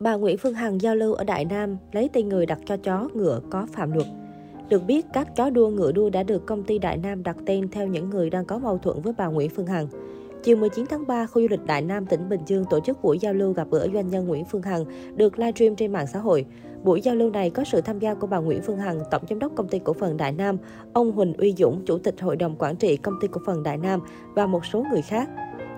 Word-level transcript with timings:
Bà 0.00 0.14
Nguyễn 0.14 0.38
Phương 0.38 0.54
Hằng 0.54 0.80
giao 0.80 0.96
lưu 0.96 1.14
ở 1.14 1.24
Đại 1.24 1.44
Nam, 1.44 1.76
lấy 1.92 2.10
tên 2.12 2.28
người 2.28 2.46
đặt 2.46 2.58
cho 2.66 2.76
chó, 2.76 3.08
ngựa 3.14 3.40
có 3.50 3.66
phạm 3.72 3.92
luật. 3.92 4.06
Được 4.68 4.82
biết, 4.86 5.06
các 5.12 5.36
chó 5.36 5.50
đua 5.50 5.68
ngựa 5.68 5.92
đua 5.92 6.10
đã 6.10 6.22
được 6.22 6.46
công 6.46 6.62
ty 6.62 6.78
Đại 6.78 6.96
Nam 6.96 7.22
đặt 7.22 7.36
tên 7.46 7.68
theo 7.68 7.86
những 7.86 8.10
người 8.10 8.30
đang 8.30 8.44
có 8.44 8.58
mâu 8.58 8.78
thuẫn 8.78 9.02
với 9.02 9.12
bà 9.18 9.26
Nguyễn 9.26 9.50
Phương 9.50 9.66
Hằng. 9.66 9.86
Chiều 10.42 10.56
19 10.56 10.86
tháng 10.86 11.06
3, 11.06 11.26
khu 11.26 11.42
du 11.42 11.48
lịch 11.50 11.66
Đại 11.66 11.82
Nam, 11.82 12.06
tỉnh 12.06 12.28
Bình 12.28 12.40
Dương 12.46 12.64
tổ 12.70 12.80
chức 12.80 13.02
buổi 13.02 13.18
giao 13.18 13.34
lưu 13.34 13.52
gặp 13.52 13.66
gỡ 13.70 13.88
doanh 13.94 14.08
nhân 14.08 14.26
Nguyễn 14.28 14.44
Phương 14.44 14.62
Hằng, 14.62 14.84
được 15.16 15.38
livestream 15.38 15.76
trên 15.76 15.92
mạng 15.92 16.06
xã 16.06 16.18
hội. 16.18 16.46
Buổi 16.82 17.00
giao 17.00 17.14
lưu 17.14 17.30
này 17.30 17.50
có 17.50 17.64
sự 17.64 17.80
tham 17.80 17.98
gia 17.98 18.14
của 18.14 18.26
bà 18.26 18.38
Nguyễn 18.38 18.62
Phương 18.62 18.78
Hằng, 18.78 19.00
Tổng 19.10 19.22
Giám 19.30 19.38
đốc 19.38 19.52
Công 19.56 19.68
ty 19.68 19.78
Cổ 19.78 19.92
phần 19.92 20.16
Đại 20.16 20.32
Nam, 20.32 20.56
ông 20.92 21.12
Huỳnh 21.12 21.34
Uy 21.34 21.54
Dũng, 21.58 21.84
Chủ 21.84 21.98
tịch 21.98 22.20
Hội 22.20 22.36
đồng 22.36 22.56
Quản 22.58 22.76
trị 22.76 22.96
Công 22.96 23.14
ty 23.20 23.28
Cổ 23.28 23.40
phần 23.46 23.62
Đại 23.62 23.76
Nam 23.76 24.00
và 24.34 24.46
một 24.46 24.66
số 24.66 24.84
người 24.92 25.02
khác. 25.02 25.28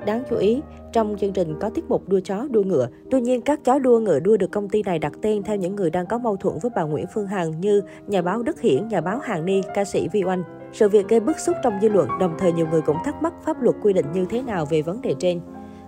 Đáng 0.07 0.23
chú 0.31 0.37
ý, 0.37 0.61
trong 0.93 1.17
chương 1.19 1.33
trình 1.33 1.55
có 1.61 1.71
tiết 1.71 1.85
mục 1.89 2.09
đua 2.09 2.21
chó, 2.21 2.49
đua 2.51 2.63
ngựa. 2.63 2.89
Tuy 3.11 3.21
nhiên, 3.21 3.41
các 3.41 3.65
chó 3.65 3.79
đua 3.79 4.01
ngựa 4.01 4.21
đua 4.21 4.37
được 4.37 4.51
công 4.51 4.69
ty 4.69 4.83
này 4.83 4.99
đặt 4.99 5.13
tên 5.23 5.43
theo 5.43 5.57
những 5.57 5.77
người 5.77 5.91
đang 5.91 6.07
có 6.07 6.19
mâu 6.19 6.37
thuẫn 6.37 6.59
với 6.63 6.71
bà 6.77 6.83
Nguyễn 6.83 7.07
Phương 7.15 7.27
Hằng 7.27 7.61
như 7.61 7.83
nhà 8.07 8.23
báo 8.23 8.43
Đức 8.43 8.61
Hiển, 8.61 8.89
nhà 8.89 9.01
báo 9.01 9.19
Hàng 9.19 9.45
Ni, 9.45 9.61
ca 9.75 9.85
sĩ 9.85 10.09
Vi 10.13 10.25
Oanh. 10.25 10.43
Sự 10.73 10.89
việc 10.89 11.09
gây 11.09 11.21
bức 11.21 11.39
xúc 11.39 11.57
trong 11.63 11.79
dư 11.83 11.89
luận, 11.89 12.09
đồng 12.21 12.35
thời 12.39 12.53
nhiều 12.53 12.67
người 12.71 12.81
cũng 12.81 12.97
thắc 13.05 13.23
mắc 13.23 13.35
pháp 13.45 13.63
luật 13.63 13.77
quy 13.83 13.93
định 13.93 14.07
như 14.15 14.27
thế 14.31 14.43
nào 14.43 14.67
về 14.67 14.83
vấn 14.83 15.03
đề 15.03 15.15
trên. 15.19 15.41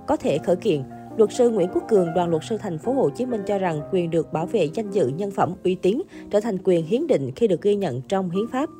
Có 0.06 0.16
thể 0.16 0.38
khởi 0.38 0.56
kiện, 0.56 0.82
Luật 1.16 1.32
sư 1.32 1.50
Nguyễn 1.50 1.68
Quốc 1.74 1.82
Cường, 1.88 2.14
đoàn 2.14 2.30
luật 2.30 2.42
sư 2.44 2.56
thành 2.58 2.78
phố 2.78 2.92
Hồ 2.92 3.10
Chí 3.10 3.26
Minh 3.26 3.42
cho 3.46 3.58
rằng 3.58 3.80
quyền 3.92 4.10
được 4.10 4.32
bảo 4.32 4.46
vệ 4.46 4.68
danh 4.74 4.90
dự 4.90 5.08
nhân 5.08 5.30
phẩm 5.30 5.54
uy 5.64 5.74
tín 5.74 6.02
trở 6.30 6.40
thành 6.40 6.58
quyền 6.64 6.86
hiến 6.86 7.06
định 7.06 7.30
khi 7.36 7.48
được 7.48 7.62
ghi 7.62 7.76
nhận 7.76 8.00
trong 8.08 8.30
hiến 8.30 8.46
pháp 8.52 8.70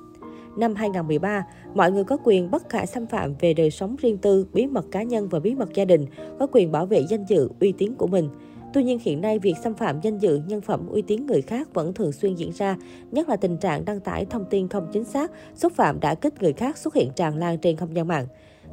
năm 0.57 0.75
2013, 0.75 1.47
mọi 1.75 1.93
người 1.93 2.05
có 2.05 2.17
quyền 2.25 2.51
bất 2.51 2.69
khả 2.69 2.87
xâm 2.87 3.07
phạm 3.07 3.35
về 3.41 3.55
đời 3.55 3.71
sống 3.71 3.97
riêng 3.97 4.19
tư, 4.19 4.47
bí 4.53 4.67
mật 4.67 4.85
cá 4.91 5.03
nhân 5.03 5.29
và 5.29 5.41
bí 5.41 5.55
mật 5.55 5.75
gia 5.75 5.85
đình, 5.85 6.07
có 6.39 6.47
quyền 6.53 6.73
bảo 6.73 6.87
vệ 6.87 7.03
danh 7.09 7.25
dự, 7.25 7.49
uy 7.61 7.73
tín 7.73 7.95
của 7.95 8.07
mình. 8.07 8.29
Tuy 8.73 8.83
nhiên 8.83 8.99
hiện 9.03 9.21
nay 9.21 9.39
việc 9.39 9.55
xâm 9.65 9.75
phạm 9.75 10.01
danh 10.01 10.19
dự, 10.19 10.41
nhân 10.47 10.61
phẩm, 10.61 10.89
uy 10.89 11.03
tín 11.03 11.27
người 11.27 11.43
khác 11.43 11.75
vẫn 11.75 11.95
thường 11.95 12.13
xuyên 12.13 12.35
diễn 12.35 12.51
ra, 12.53 12.77
nhất 13.11 13.29
là 13.29 13.37
tình 13.37 13.57
trạng 13.57 13.85
đăng 13.85 14.01
tải 14.01 14.25
thông 14.25 14.45
tin 14.51 14.69
không 14.69 14.89
chính 14.93 15.05
xác, 15.05 15.31
xúc 15.55 15.73
phạm 15.73 16.01
đã 16.01 16.15
kích 16.15 16.43
người 16.43 16.53
khác 16.53 16.79
xuất 16.79 16.95
hiện 16.95 17.11
tràn 17.17 17.37
lan 17.37 17.59
trên 17.59 17.77
không 17.77 17.97
gian 17.97 18.09
mạng. 18.09 18.27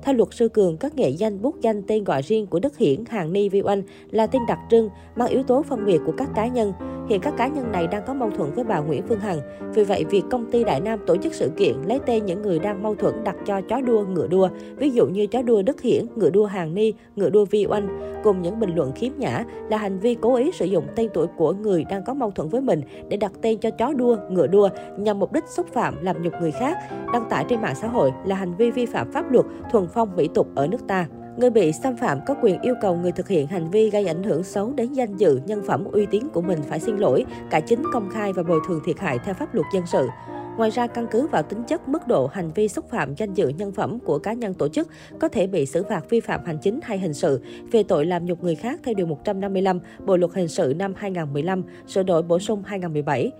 Theo 0.03 0.16
luật 0.16 0.30
sư 0.31 0.50
Cường, 0.50 0.77
các 0.77 0.95
nghệ 0.95 1.09
danh 1.09 1.42
bút 1.42 1.55
danh 1.61 1.83
tên 1.88 2.03
gọi 2.03 2.22
riêng 2.22 2.48
của 2.48 2.59
Đức 2.59 2.77
Hiển, 2.77 3.03
Hàng 3.05 3.33
Ni, 3.33 3.50
Vi 3.50 3.61
Oanh 3.61 3.81
là 4.11 4.27
tên 4.27 4.42
đặc 4.48 4.59
trưng, 4.70 4.89
mang 5.16 5.27
yếu 5.27 5.44
tố 5.44 5.64
phân 5.64 5.86
biệt 5.86 6.00
của 6.05 6.14
các 6.17 6.30
cá 6.36 6.48
nhân. 6.48 6.73
Hiện 7.12 7.22
các 7.22 7.34
cá 7.38 7.48
nhân 7.48 7.72
này 7.72 7.88
đang 7.88 8.04
có 8.08 8.14
mâu 8.14 8.30
thuẫn 8.30 8.52
với 8.54 8.64
bà 8.64 8.80
Nguyễn 8.80 9.02
Phương 9.08 9.20
Hằng. 9.20 9.40
Vì 9.73 9.84
vậy, 9.84 10.06
việc 10.09 10.23
công 10.31 10.52
ty 10.52 10.64
Đại 10.64 10.81
Nam 10.81 11.00
tổ 11.08 11.17
chức 11.17 11.34
sự 11.34 11.52
kiện 11.58 11.76
lấy 11.86 12.00
tên 12.06 12.26
những 12.26 12.42
người 12.42 12.59
đang 12.59 12.84
mâu 12.84 12.95
thuẫn 12.95 13.23
đặt 13.23 13.36
cho 13.45 13.62
chó 13.62 13.81
đua, 13.81 14.06
ngựa 14.06 14.28
đua, 14.28 14.50
ví 14.78 14.90
dụ 14.90 15.08
như 15.08 15.28
chó 15.28 15.42
đua 15.42 15.62
Đức 15.62 15.82
Hiển, 15.82 16.06
ngựa 16.16 16.30
đua 16.30 16.45
Hàng 16.45 16.73
Ni, 16.73 16.94
ngựa 17.16 17.30
đua 17.30 17.45
Vi 17.45 17.66
Oanh, 17.70 17.88
cùng 18.23 18.42
những 18.42 18.59
bình 18.59 18.76
luận 18.76 18.92
khiếm 18.92 19.12
nhã 19.17 19.44
là 19.70 19.78
hành 19.78 20.00
vi 20.00 20.16
cố 20.22 20.36
ý 20.36 20.52
sử 20.52 20.66
dụng 20.66 20.86
tên 20.95 21.09
tuổi 21.14 21.28
của 21.38 21.54
người 21.54 21.86
đang 21.89 22.04
có 22.04 22.14
mâu 22.14 22.32
thuẫn 22.32 22.50
với 22.50 22.62
mình 22.62 22.82
để 23.09 23.17
đặt 23.17 23.32
tên 23.42 23.58
cho 23.58 23.70
chó 23.70 23.94
đua, 23.94 24.17
ngựa 24.30 24.48
đua 24.48 24.70
nhằm 24.98 25.20
mục 25.20 25.34
đích 25.34 25.48
xúc 25.48 25.67
phạm, 25.73 26.04
làm 26.04 26.23
nhục 26.23 26.34
người 26.42 26.52
khác, 26.52 26.78
đăng 27.14 27.30
tải 27.30 27.45
trên 27.50 27.62
mạng 27.62 27.76
xã 27.76 27.88
hội 27.88 28.12
là 28.26 28.36
hành 28.36 28.56
vi 28.56 28.72
vi 28.72 28.86
phạm 28.86 29.12
pháp 29.12 29.32
luật, 29.32 29.45
thuần 29.72 29.88
phong 29.94 30.16
mỹ 30.16 30.30
tục 30.34 30.48
ở 30.56 30.67
nước 30.67 30.88
ta. 30.88 31.08
Người 31.37 31.49
bị 31.49 31.71
xâm 31.71 31.97
phạm 31.97 32.19
có 32.25 32.35
quyền 32.41 32.61
yêu 32.61 32.75
cầu 32.81 32.95
người 32.95 33.11
thực 33.11 33.27
hiện 33.27 33.47
hành 33.47 33.71
vi 33.71 33.89
gây 33.89 34.05
ảnh 34.05 34.23
hưởng 34.23 34.43
xấu 34.43 34.73
đến 34.73 34.93
danh 34.93 35.17
dự, 35.17 35.39
nhân 35.45 35.61
phẩm, 35.67 35.85
uy 35.91 36.05
tín 36.05 36.23
của 36.33 36.41
mình 36.41 36.59
phải 36.69 36.79
xin 36.79 36.97
lỗi, 36.97 37.25
cải 37.49 37.61
chính 37.61 37.83
công 37.93 38.09
khai 38.09 38.33
và 38.33 38.43
bồi 38.43 38.59
thường 38.67 38.81
thiệt 38.85 38.99
hại 38.99 39.19
theo 39.25 39.33
pháp 39.33 39.55
luật 39.55 39.67
dân 39.73 39.83
sự. 39.85 40.07
Ngoài 40.57 40.69
ra, 40.69 40.87
căn 40.87 41.07
cứ 41.11 41.27
vào 41.27 41.43
tính 41.43 41.63
chất 41.63 41.87
mức 41.87 42.07
độ 42.07 42.27
hành 42.27 42.52
vi 42.55 42.67
xúc 42.67 42.89
phạm 42.89 43.15
danh 43.15 43.33
dự 43.33 43.47
nhân 43.47 43.71
phẩm 43.71 43.99
của 43.99 44.19
cá 44.19 44.33
nhân 44.33 44.53
tổ 44.53 44.67
chức 44.67 44.87
có 45.19 45.27
thể 45.27 45.47
bị 45.47 45.65
xử 45.65 45.83
phạt 45.83 46.09
vi 46.09 46.19
phạm 46.19 46.45
hành 46.45 46.57
chính 46.57 46.79
hay 46.83 46.99
hình 46.99 47.13
sự 47.13 47.41
về 47.71 47.83
tội 47.83 48.05
làm 48.05 48.25
nhục 48.25 48.43
người 48.43 48.55
khác 48.55 48.79
theo 48.83 48.93
Điều 48.93 49.05
155 49.05 49.79
Bộ 50.05 50.17
Luật 50.17 50.31
Hình 50.33 50.47
sự 50.47 50.73
năm 50.77 50.93
2015, 50.97 51.63
sửa 51.87 52.03
đổi 52.03 52.23
bổ 52.23 52.39
sung 52.39 52.63
2017. 52.65 53.31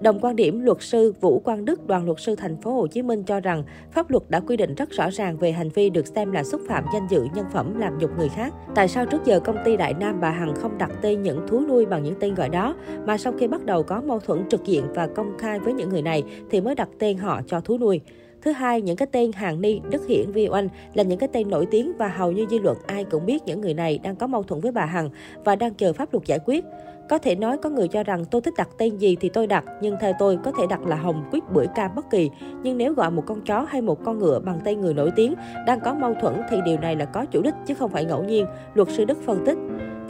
Đồng 0.00 0.20
quan 0.20 0.36
điểm, 0.36 0.60
luật 0.60 0.76
sư 0.80 1.14
Vũ 1.20 1.38
Quang 1.38 1.64
Đức, 1.64 1.86
đoàn 1.86 2.04
luật 2.06 2.20
sư 2.20 2.36
thành 2.36 2.56
phố 2.56 2.72
Hồ 2.72 2.86
Chí 2.86 3.02
Minh 3.02 3.22
cho 3.22 3.40
rằng 3.40 3.62
pháp 3.92 4.10
luật 4.10 4.22
đã 4.28 4.40
quy 4.40 4.56
định 4.56 4.74
rất 4.74 4.90
rõ 4.90 5.10
ràng 5.10 5.36
về 5.36 5.52
hành 5.52 5.68
vi 5.68 5.90
được 5.90 6.06
xem 6.06 6.32
là 6.32 6.44
xúc 6.44 6.60
phạm 6.68 6.84
danh 6.94 7.06
dự 7.10 7.26
nhân 7.34 7.46
phẩm 7.52 7.78
làm 7.80 7.98
nhục 7.98 8.10
người 8.18 8.28
khác. 8.28 8.54
Tại 8.74 8.88
sao 8.88 9.06
trước 9.06 9.24
giờ 9.24 9.40
công 9.40 9.56
ty 9.64 9.76
Đại 9.76 9.94
Nam 9.94 10.20
bà 10.20 10.30
Hằng 10.30 10.54
không 10.54 10.78
đặt 10.78 10.90
tên 11.02 11.22
những 11.22 11.46
thú 11.48 11.60
nuôi 11.68 11.86
bằng 11.86 12.02
những 12.02 12.14
tên 12.20 12.34
gọi 12.34 12.48
đó, 12.48 12.74
mà 13.06 13.18
sau 13.18 13.32
khi 13.32 13.48
bắt 13.48 13.64
đầu 13.64 13.82
có 13.82 14.00
mâu 14.00 14.18
thuẫn 14.18 14.48
trực 14.48 14.64
diện 14.64 14.84
và 14.94 15.06
công 15.06 15.38
khai 15.38 15.58
với 15.58 15.72
những 15.72 15.88
người 15.88 16.02
này 16.02 16.22
thì 16.50 16.60
mới 16.60 16.74
đặt 16.74 16.88
tên 16.98 17.18
họ 17.18 17.40
cho 17.46 17.60
thú 17.60 17.78
nuôi? 17.78 18.00
Thứ 18.42 18.52
hai, 18.52 18.82
những 18.82 18.96
cái 18.96 19.08
tên 19.12 19.32
Hàng 19.32 19.60
Ni, 19.60 19.80
Đức 19.90 20.06
Hiển, 20.08 20.32
Vi 20.32 20.48
Oanh 20.48 20.68
là 20.94 21.02
những 21.02 21.18
cái 21.18 21.28
tên 21.32 21.50
nổi 21.50 21.66
tiếng 21.70 21.92
và 21.98 22.08
hầu 22.08 22.32
như 22.32 22.46
dư 22.50 22.58
luận 22.58 22.76
ai 22.86 23.04
cũng 23.04 23.26
biết 23.26 23.42
những 23.46 23.60
người 23.60 23.74
này 23.74 23.98
đang 24.02 24.16
có 24.16 24.26
mâu 24.26 24.42
thuẫn 24.42 24.60
với 24.60 24.72
bà 24.72 24.84
Hằng 24.84 25.10
và 25.44 25.56
đang 25.56 25.74
chờ 25.74 25.92
pháp 25.92 26.12
luật 26.12 26.26
giải 26.26 26.38
quyết. 26.44 26.64
Có 27.10 27.18
thể 27.18 27.36
nói 27.36 27.58
có 27.58 27.70
người 27.70 27.88
cho 27.88 28.02
rằng 28.02 28.24
tôi 28.24 28.40
thích 28.40 28.54
đặt 28.56 28.68
tên 28.78 28.96
gì 28.96 29.16
thì 29.20 29.28
tôi 29.28 29.46
đặt, 29.46 29.64
nhưng 29.82 29.96
theo 30.00 30.12
tôi 30.18 30.38
có 30.44 30.52
thể 30.58 30.66
đặt 30.66 30.86
là 30.86 30.96
Hồng, 30.96 31.24
Quýt, 31.30 31.42
Bưởi, 31.52 31.66
Cam 31.74 31.90
bất 31.94 32.10
kỳ. 32.10 32.30
Nhưng 32.62 32.78
nếu 32.78 32.94
gọi 32.94 33.10
một 33.10 33.22
con 33.26 33.40
chó 33.40 33.66
hay 33.68 33.82
một 33.82 34.04
con 34.04 34.18
ngựa 34.18 34.40
bằng 34.40 34.60
tên 34.64 34.80
người 34.80 34.94
nổi 34.94 35.10
tiếng 35.16 35.34
đang 35.66 35.80
có 35.80 35.94
mâu 35.94 36.14
thuẫn 36.20 36.34
thì 36.50 36.56
điều 36.64 36.78
này 36.78 36.96
là 36.96 37.04
có 37.04 37.24
chủ 37.24 37.42
đích 37.42 37.54
chứ 37.66 37.74
không 37.74 37.90
phải 37.90 38.04
ngẫu 38.04 38.24
nhiên, 38.24 38.46
luật 38.74 38.88
sư 38.88 39.04
Đức 39.04 39.18
phân 39.26 39.44
tích. 39.46 39.58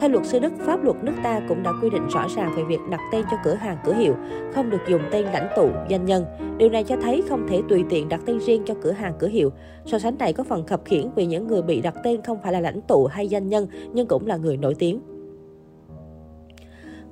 Theo 0.01 0.11
luật 0.11 0.27
sư 0.27 0.39
Đức, 0.39 0.53
pháp 0.59 0.85
luật 0.85 0.97
nước 1.05 1.13
ta 1.23 1.41
cũng 1.49 1.63
đã 1.63 1.73
quy 1.83 1.91
định 1.91 2.07
rõ 2.09 2.27
ràng 2.37 2.53
về 2.57 2.63
việc 2.65 2.81
đặt 2.91 3.01
tên 3.13 3.25
cho 3.31 3.37
cửa 3.45 3.55
hàng 3.55 3.77
cửa 3.85 3.95
hiệu, 3.95 4.15
không 4.55 4.71
được 4.71 4.81
dùng 4.89 5.03
tên 5.11 5.27
lãnh 5.27 5.49
tụ, 5.57 5.69
doanh 5.91 6.05
nhân. 6.05 6.25
Điều 6.57 6.69
này 6.69 6.85
cho 6.85 6.97
thấy 7.03 7.23
không 7.29 7.47
thể 7.49 7.63
tùy 7.69 7.85
tiện 7.89 8.09
đặt 8.09 8.21
tên 8.27 8.39
riêng 8.41 8.63
cho 8.67 8.75
cửa 8.83 8.93
hàng 8.93 9.13
cửa 9.19 9.29
hiệu. 9.29 9.51
So 9.87 9.99
sánh 9.99 10.19
này 10.19 10.33
có 10.33 10.45
phần 10.45 10.67
khập 10.67 10.85
khiển 10.85 11.11
vì 11.17 11.27
những 11.27 11.47
người 11.47 11.63
bị 11.63 11.81
đặt 11.81 11.95
tên 12.05 12.23
không 12.23 12.39
phải 12.43 12.53
là 12.53 12.61
lãnh 12.61 12.81
tụ 12.81 13.07
hay 13.07 13.29
doanh 13.29 13.49
nhân, 13.49 13.67
nhưng 13.93 14.07
cũng 14.07 14.27
là 14.27 14.37
người 14.37 14.57
nổi 14.57 14.75
tiếng. 14.79 15.01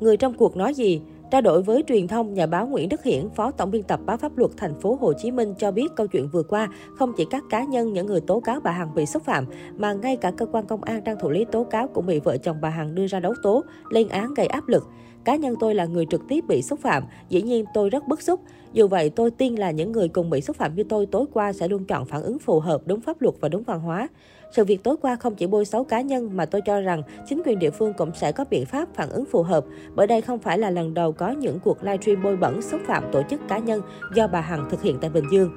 Người 0.00 0.16
trong 0.16 0.34
cuộc 0.34 0.56
nói 0.56 0.74
gì? 0.74 1.00
Trao 1.30 1.40
đổi 1.40 1.62
với 1.62 1.84
truyền 1.88 2.08
thông, 2.08 2.34
nhà 2.34 2.46
báo 2.46 2.66
Nguyễn 2.66 2.88
Đức 2.88 3.04
Hiển, 3.04 3.28
Phó 3.34 3.50
Tổng 3.50 3.70
biên 3.70 3.82
tập 3.82 4.00
báo 4.06 4.16
pháp 4.16 4.38
luật 4.38 4.50
thành 4.56 4.80
phố 4.80 4.98
Hồ 5.00 5.12
Chí 5.12 5.30
Minh 5.30 5.54
cho 5.58 5.70
biết 5.72 5.86
câu 5.96 6.06
chuyện 6.06 6.28
vừa 6.32 6.42
qua 6.42 6.68
không 6.98 7.12
chỉ 7.16 7.24
các 7.30 7.44
cá 7.50 7.64
nhân 7.64 7.92
những 7.92 8.06
người 8.06 8.20
tố 8.20 8.40
cáo 8.40 8.60
bà 8.60 8.70
Hằng 8.70 8.94
bị 8.94 9.06
xúc 9.06 9.22
phạm 9.24 9.44
mà 9.76 9.92
ngay 9.92 10.16
cả 10.16 10.30
cơ 10.30 10.46
quan 10.46 10.66
công 10.66 10.82
an 10.82 11.04
đang 11.04 11.18
thụ 11.20 11.30
lý 11.30 11.44
tố 11.52 11.64
cáo 11.64 11.88
cũng 11.88 12.06
bị 12.06 12.20
vợ 12.20 12.36
chồng 12.36 12.56
bà 12.60 12.68
Hằng 12.68 12.94
đưa 12.94 13.06
ra 13.06 13.20
đấu 13.20 13.34
tố, 13.42 13.64
lên 13.90 14.08
án 14.08 14.34
gây 14.34 14.46
áp 14.46 14.68
lực. 14.68 14.86
Cá 15.24 15.36
nhân 15.36 15.54
tôi 15.60 15.74
là 15.74 15.84
người 15.84 16.06
trực 16.10 16.20
tiếp 16.28 16.44
bị 16.48 16.62
xúc 16.62 16.80
phạm, 16.80 17.02
dĩ 17.28 17.42
nhiên 17.42 17.64
tôi 17.74 17.90
rất 17.90 18.08
bức 18.08 18.22
xúc. 18.22 18.40
Dù 18.72 18.88
vậy, 18.88 19.10
tôi 19.10 19.30
tin 19.30 19.54
là 19.54 19.70
những 19.70 19.92
người 19.92 20.08
cùng 20.08 20.30
bị 20.30 20.40
xúc 20.40 20.56
phạm 20.56 20.74
như 20.74 20.84
tôi 20.84 21.06
tối 21.06 21.26
qua 21.32 21.52
sẽ 21.52 21.68
luôn 21.68 21.84
chọn 21.84 22.04
phản 22.04 22.22
ứng 22.22 22.38
phù 22.38 22.60
hợp, 22.60 22.82
đúng 22.86 23.00
pháp 23.00 23.22
luật 23.22 23.34
và 23.40 23.48
đúng 23.48 23.62
văn 23.62 23.80
hóa. 23.80 24.08
Sự 24.50 24.64
việc 24.64 24.84
tối 24.84 24.96
qua 25.02 25.16
không 25.16 25.34
chỉ 25.34 25.46
bôi 25.46 25.64
xấu 25.64 25.84
cá 25.84 26.00
nhân 26.00 26.36
mà 26.36 26.46
tôi 26.46 26.60
cho 26.60 26.80
rằng 26.80 27.02
chính 27.26 27.42
quyền 27.46 27.58
địa 27.58 27.70
phương 27.70 27.92
cũng 27.92 28.10
sẽ 28.14 28.32
có 28.32 28.44
biện 28.50 28.66
pháp 28.66 28.88
phản 28.94 29.08
ứng 29.10 29.24
phù 29.24 29.42
hợp, 29.42 29.64
bởi 29.94 30.06
đây 30.06 30.20
không 30.20 30.38
phải 30.38 30.58
là 30.58 30.70
lần 30.70 30.94
đầu 30.94 31.12
có 31.12 31.30
những 31.30 31.58
cuộc 31.60 31.84
livestream 31.84 32.22
bôi 32.22 32.36
bẩn 32.36 32.62
xúc 32.62 32.80
phạm 32.86 33.04
tổ 33.12 33.22
chức 33.30 33.40
cá 33.48 33.58
nhân 33.58 33.82
do 34.14 34.26
bà 34.26 34.40
Hằng 34.40 34.68
thực 34.70 34.82
hiện 34.82 34.98
tại 35.00 35.10
Bình 35.10 35.24
Dương. 35.32 35.50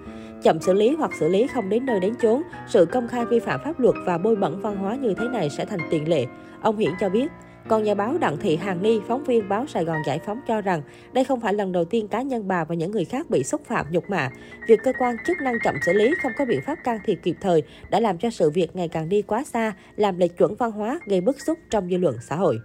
Chậm 0.44 0.62
xử 0.62 0.74
lý 0.74 0.96
hoặc 0.96 1.12
xử 1.20 1.28
lý 1.28 1.48
không 1.48 1.70
đến 1.70 1.86
nơi 1.86 2.00
đến 2.00 2.14
chốn, 2.22 2.42
sự 2.68 2.86
công 2.86 3.08
khai 3.08 3.26
vi 3.26 3.40
phạm 3.40 3.60
pháp 3.64 3.80
luật 3.80 3.96
và 4.06 4.18
bôi 4.18 4.36
bẩn 4.36 4.62
văn 4.62 4.78
hóa 4.78 4.96
như 4.96 5.14
thế 5.14 5.28
này 5.28 5.50
sẽ 5.50 5.66
thành 5.66 5.80
tiền 5.90 6.10
lệ. 6.10 6.26
Ông 6.62 6.78
Hiển 6.78 6.92
cho 7.00 7.10
biết, 7.10 7.32
còn 7.68 7.84
nhà 7.84 7.96
báo 7.96 8.18
Đặng 8.18 8.38
Thị 8.38 8.56
Hàn 8.56 8.84
Ni, 8.84 9.00
phóng 9.08 9.24
viên 9.24 9.50
báo 9.50 9.68
Sài 9.68 9.86
Gòn 9.86 9.98
Giải 10.06 10.20
phóng 10.26 10.40
cho 10.48 10.62
rằng 10.62 10.82
đây 11.14 11.24
không 11.24 11.40
phải 11.40 11.54
lần 11.54 11.72
đầu 11.72 11.86
tiên 11.86 12.08
cá 12.08 12.22
nhân 12.22 12.48
bà 12.48 12.64
và 12.64 12.76
những 12.76 12.92
người 12.92 13.06
khác 13.06 13.30
bị 13.30 13.44
xúc 13.44 13.62
phạm 13.66 13.86
nhục 13.92 14.10
mạ. 14.10 14.30
Việc 14.68 14.80
cơ 14.84 14.94
quan 15.00 15.16
chức 15.28 15.38
năng 15.42 15.56
chậm 15.64 15.76
xử 15.86 15.94
lý 15.94 16.14
không 16.24 16.32
có 16.38 16.46
biện 16.46 16.62
pháp 16.66 16.76
can 16.84 17.00
thiệp 17.06 17.20
kịp 17.24 17.36
thời 17.42 17.64
đã 17.90 18.00
làm 18.00 18.18
cho 18.18 18.30
sự 18.30 18.50
việc 18.50 18.76
ngày 18.76 18.88
càng 18.88 19.10
đi 19.10 19.22
quá 19.22 19.44
xa, 19.44 19.74
làm 19.96 20.18
lệch 20.18 20.38
chuẩn 20.38 20.56
văn 20.56 20.72
hóa, 20.72 21.00
gây 21.06 21.22
bức 21.22 21.42
xúc 21.42 21.60
trong 21.70 21.90
dư 21.90 21.98
luận 21.98 22.16
xã 22.22 22.36
hội. 22.36 22.60